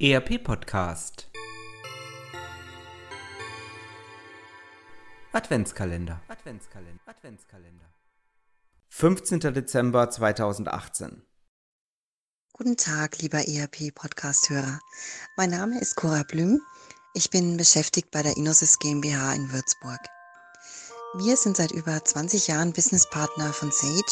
ERP 0.00 0.38
Podcast 0.38 1.28
Adventskalender 5.32 6.20
Adventskalender 6.28 7.00
Adventskalender 7.04 7.92
15. 8.90 9.40
Dezember 9.40 10.08
2018 10.08 11.22
Guten 12.52 12.76
Tag, 12.76 13.18
lieber 13.18 13.48
ERP 13.48 13.92
Podcast 13.92 14.48
Hörer. 14.50 14.78
Mein 15.36 15.50
Name 15.50 15.80
ist 15.80 15.96
Cora 15.96 16.22
Blüm. 16.22 16.60
Ich 17.14 17.30
bin 17.30 17.56
beschäftigt 17.56 18.12
bei 18.12 18.22
der 18.22 18.36
Inosys 18.36 18.78
GmbH 18.78 19.32
in 19.32 19.52
Würzburg. 19.52 19.98
Wir 21.14 21.38
sind 21.38 21.56
seit 21.56 21.70
über 21.72 22.04
20 22.04 22.48
Jahren 22.48 22.74
Businesspartner 22.74 23.54
von 23.54 23.72
Sage, 23.72 24.04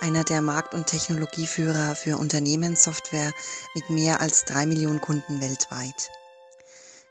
einer 0.00 0.24
der 0.24 0.42
Markt- 0.42 0.74
und 0.74 0.86
Technologieführer 0.86 1.96
für 1.96 2.18
Unternehmenssoftware 2.18 3.32
mit 3.74 3.88
mehr 3.88 4.20
als 4.20 4.44
drei 4.44 4.66
Millionen 4.66 5.00
Kunden 5.00 5.40
weltweit. 5.40 6.10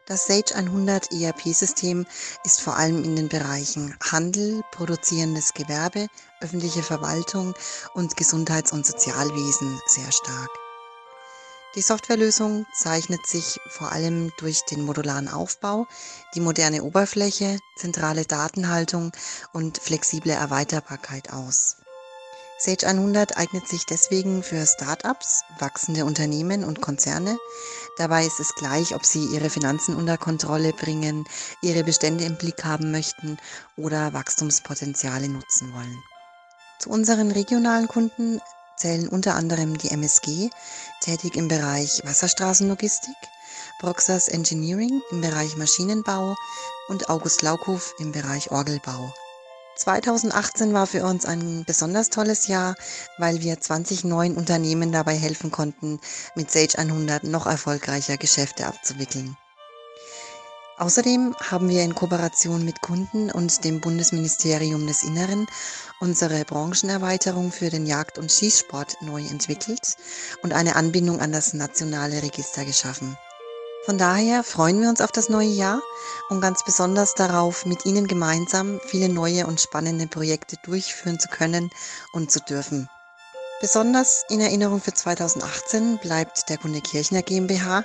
Das 0.06 0.28
Sage 0.28 0.54
100 0.54 1.12
ERP-System 1.12 2.06
ist 2.46 2.62
vor 2.62 2.78
allem 2.78 3.04
in 3.04 3.16
den 3.16 3.28
Bereichen 3.28 3.96
Handel, 4.04 4.62
produzierendes 4.72 5.56
Gewerbe, 5.56 6.06
öffentliche 6.40 6.84
Verwaltung 6.84 7.56
und 7.96 8.18
Gesundheits- 8.18 8.72
und 8.72 8.86
Sozialwesen 8.86 9.82
sehr 9.88 10.12
stark. 10.12 10.67
Die 11.76 11.82
Softwarelösung 11.82 12.66
zeichnet 12.74 13.28
sich 13.28 13.60
vor 13.68 13.92
allem 13.92 14.32
durch 14.38 14.62
den 14.66 14.84
modularen 14.84 15.28
Aufbau, 15.28 15.86
die 16.34 16.40
moderne 16.40 16.84
Oberfläche, 16.84 17.60
zentrale 17.76 18.26
Datenhaltung 18.26 19.12
und 19.54 19.78
flexible 19.78 20.32
Erweiterbarkeit 20.32 21.32
aus. 21.32 21.78
Sage 22.60 22.88
100 22.88 23.38
eignet 23.38 23.68
sich 23.68 23.86
deswegen 23.86 24.42
für 24.42 24.66
Startups, 24.66 25.44
wachsende 25.60 26.06
Unternehmen 26.06 26.64
und 26.64 26.82
Konzerne. 26.82 27.38
Dabei 27.98 28.26
ist 28.26 28.40
es 28.40 28.56
gleich, 28.56 28.96
ob 28.96 29.06
sie 29.06 29.26
ihre 29.26 29.52
Finanzen 29.52 29.96
unter 29.96 30.18
Kontrolle 30.18 30.74
bringen, 30.74 31.28
ihre 31.62 31.84
Bestände 31.84 32.24
im 32.24 32.38
Blick 32.38 32.64
haben 32.64 32.90
möchten 32.92 33.38
oder 33.76 34.14
Wachstumspotenziale 34.14 35.30
nutzen 35.30 35.72
wollen. 35.72 36.04
Zu 36.80 36.90
unseren 36.90 37.30
regionalen 37.30 37.88
Kunden 37.88 38.42
zählen 38.78 39.10
unter 39.10 39.36
anderem 39.36 39.78
die 39.78 39.90
MSG, 39.90 40.50
tätig 41.02 41.36
im 41.36 41.48
Bereich 41.48 42.02
Wasserstraßenlogistik, 42.06 43.16
Broxas 43.80 44.28
Engineering 44.28 45.02
im 45.12 45.22
Bereich 45.22 45.58
Maschinenbau 45.58 46.36
und 46.88 47.10
August 47.10 47.42
Laukhof 47.42 47.94
im 48.00 48.12
Bereich 48.12 48.52
Orgelbau. 48.52 49.14
2018 49.78 50.74
war 50.74 50.88
für 50.88 51.04
uns 51.04 51.26
ein 51.26 51.64
besonders 51.66 52.10
tolles 52.10 52.48
Jahr, 52.48 52.76
weil 53.18 53.42
wir 53.42 53.60
20 53.60 54.06
neuen 54.06 54.36
Unternehmen 54.36 54.92
dabei 54.92 55.16
helfen 55.16 55.52
konnten, 55.52 56.00
mit 56.36 56.50
Sage 56.50 56.78
100 56.80 57.24
noch 57.26 57.46
erfolgreicher 57.46 58.18
Geschäfte 58.18 58.66
abzuwickeln. 58.66 59.38
Außerdem 60.80 61.36
haben 61.42 61.70
wir 61.70 61.84
in 61.84 61.96
Kooperation 61.96 62.64
mit 62.64 62.82
Kunden 62.82 63.32
und 63.32 63.64
dem 63.64 63.82
Bundesministerium 63.82 64.86
des 64.86 65.04
Inneren 65.04 65.48
unsere 66.00 66.46
Branchenerweiterung 66.46 67.52
für 67.52 67.72
den 67.72 67.88
Jagd- 67.88 68.20
und 68.20 68.32
Schießsport 68.32 69.02
neu 69.02 69.22
entwickelt 69.22 69.96
und 70.44 70.54
eine 70.54 70.76
Anbindung 70.76 71.20
an 71.20 71.32
das 71.32 71.56
nationale 71.56 72.22
Register 72.22 72.64
geschaffen. 72.64 73.18
Von 73.86 73.98
daher 73.98 74.44
freuen 74.44 74.80
wir 74.80 74.90
uns 74.90 75.02
auf 75.02 75.12
das 75.12 75.30
neue 75.30 75.48
Jahr 75.48 75.82
und 76.30 76.42
ganz 76.42 76.64
besonders 76.64 77.16
darauf, 77.16 77.66
mit 77.66 77.86
Ihnen 77.86 78.06
gemeinsam 78.06 78.80
viele 78.86 79.10
neue 79.10 79.48
und 79.48 79.60
spannende 79.60 80.06
Projekte 80.06 80.58
durchführen 80.64 81.20
zu 81.20 81.28
können 81.30 81.72
und 82.14 82.30
zu 82.32 82.40
dürfen. 82.40 82.88
Besonders 83.62 84.24
in 84.30 84.40
Erinnerung 84.40 84.80
für 84.82 84.94
2018 84.94 85.98
bleibt 85.98 86.48
der 86.50 86.60
Kunde 86.60 86.82
Kirchner 86.82 87.24
GmbH, 87.24 87.84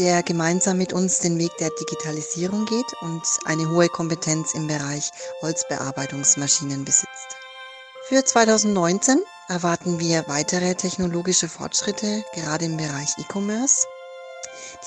der 0.00 0.22
gemeinsam 0.22 0.78
mit 0.78 0.94
uns 0.94 1.18
den 1.18 1.38
Weg 1.38 1.54
der 1.58 1.68
Digitalisierung 1.78 2.64
geht 2.64 2.86
und 3.02 3.22
eine 3.44 3.68
hohe 3.68 3.90
Kompetenz 3.90 4.54
im 4.54 4.66
Bereich 4.66 5.10
Holzbearbeitungsmaschinen 5.42 6.86
besitzt. 6.86 7.36
Für 8.08 8.24
2019 8.24 9.22
erwarten 9.48 10.00
wir 10.00 10.24
weitere 10.26 10.74
technologische 10.74 11.48
Fortschritte, 11.48 12.24
gerade 12.34 12.64
im 12.64 12.78
Bereich 12.78 13.10
E-Commerce, 13.18 13.86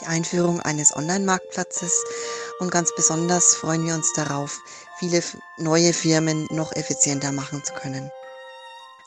die 0.01 0.07
Einführung 0.07 0.59
eines 0.62 0.96
Online-Marktplatzes 0.96 1.94
und 2.59 2.72
ganz 2.72 2.90
besonders 2.95 3.53
freuen 3.53 3.85
wir 3.85 3.94
uns 3.94 4.12
darauf, 4.16 4.57
viele 4.97 5.22
neue 5.57 5.94
Firmen 5.94 6.47
noch 6.50 6.72
effizienter 6.75 7.31
machen 7.31 7.63
zu 7.63 7.74
können. 7.75 8.09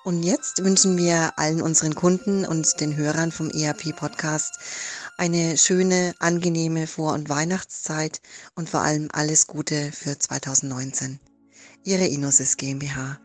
Und 0.05 0.23
jetzt 0.23 0.63
wünschen 0.63 0.97
wir 0.97 1.33
allen 1.37 1.61
unseren 1.61 1.97
Kunden 1.97 2.47
und 2.47 2.79
den 2.79 2.95
Hörern 2.95 3.33
vom 3.33 3.51
ERP 3.51 3.97
Podcast 3.97 4.55
eine 5.17 5.57
schöne, 5.57 6.15
angenehme 6.19 6.87
Vor- 6.87 7.15
und 7.15 7.29
Weihnachtszeit 7.29 8.21
und 8.55 8.69
vor 8.69 8.83
allem 8.83 9.09
alles 9.13 9.47
Gute 9.47 9.93
für 9.93 10.19
2019. 10.19 11.21
Ihre 11.85 12.07
Inosis 12.07 12.57
GmbH. 12.57 13.19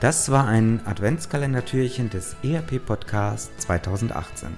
Das 0.00 0.30
war 0.30 0.46
ein 0.46 0.80
Adventskalendertürchen 0.84 2.10
des 2.10 2.36
ERP 2.42 2.84
Podcast 2.84 3.50
2018. 3.58 4.50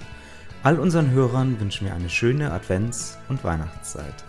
All 0.63 0.77
unseren 0.79 1.11
Hörern 1.11 1.59
wünschen 1.59 1.87
wir 1.87 1.93
eine 1.93 2.09
schöne 2.09 2.51
Advents- 2.51 3.17
und 3.29 3.43
Weihnachtszeit. 3.43 4.28